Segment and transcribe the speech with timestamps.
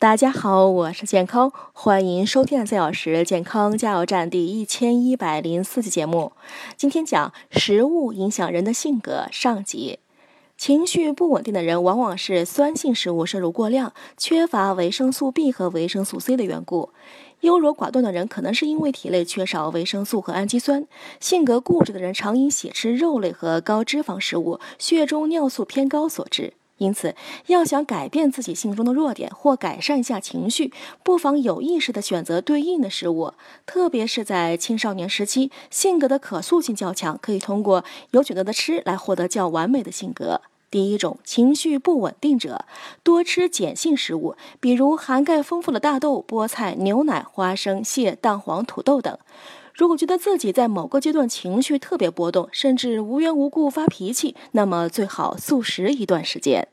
[0.00, 6.30] 大家好，我是健康，欢迎收听三小时健康加油站第一千一百零四期节目。
[6.76, 9.98] 今天讲食物影响人的性格上集。
[10.56, 16.90] 情绪不稳定的人，往往是酸性食物摄入过量，缺乏维生素 B 和维生素 C 的缘故。
[17.40, 20.86] 优柔寡断的人，可能是因为体内缺少维生素和氨基酸。
[21.18, 26.52] 性格固执的人，常因喜吃肉类和高脂肪食物，血中尿素偏高所致。
[26.78, 27.14] 因此，
[27.46, 30.72] 要想改变自己性中的弱点或改善一下情绪，
[31.02, 33.34] 不妨有意识地选择对应的食物。
[33.66, 40.40] 特别是在青少年时期，性格的可塑性较强，可以通过有选择的吃来获得较完美的性格。
[40.70, 42.64] 第一种，情绪不稳定者，
[43.02, 49.18] 多吃碱性食物，比如含钙丰富的大豆、菠菜、牛奶、花生、蟹、蛋黄、土豆等。
[49.74, 56.68] 如果觉得自己在某个阶段情绪特别波动，甚至无缘无故发脾气，那么最好素食一段时间。